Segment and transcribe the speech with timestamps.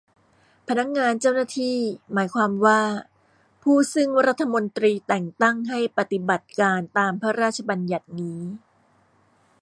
[0.67, 1.77] พนักงานเจ้าหน้าที่
[2.13, 2.81] หมายความว่า
[3.63, 8.41] ผู้ซึ่งรัฐมนตรีแต่งตั้งให้ปฏิบัติการตามพระราชบัญญัตินี้